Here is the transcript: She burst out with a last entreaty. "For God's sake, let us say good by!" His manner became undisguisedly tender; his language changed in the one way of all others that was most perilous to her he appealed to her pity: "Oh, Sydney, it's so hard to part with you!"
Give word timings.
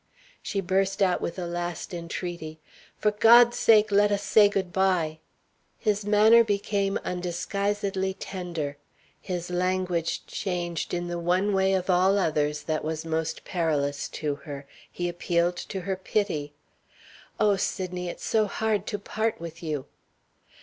She 0.41 0.61
burst 0.61 1.03
out 1.03 1.21
with 1.21 1.37
a 1.37 1.45
last 1.45 1.93
entreaty. 1.93 2.59
"For 2.97 3.11
God's 3.11 3.57
sake, 3.59 3.91
let 3.91 4.11
us 4.11 4.23
say 4.23 4.49
good 4.49 4.73
by!" 4.73 5.19
His 5.77 6.03
manner 6.07 6.43
became 6.43 6.97
undisguisedly 7.05 8.15
tender; 8.15 8.77
his 9.21 9.51
language 9.51 10.25
changed 10.25 10.95
in 10.95 11.07
the 11.07 11.19
one 11.19 11.53
way 11.53 11.73
of 11.73 11.87
all 11.87 12.17
others 12.17 12.63
that 12.63 12.83
was 12.83 13.05
most 13.05 13.45
perilous 13.45 14.09
to 14.09 14.37
her 14.37 14.65
he 14.91 15.07
appealed 15.07 15.57
to 15.57 15.81
her 15.81 15.95
pity: 15.95 16.53
"Oh, 17.39 17.55
Sydney, 17.55 18.09
it's 18.09 18.25
so 18.25 18.47
hard 18.47 18.87
to 18.87 18.97
part 18.97 19.39
with 19.39 19.61
you!" 19.61 19.85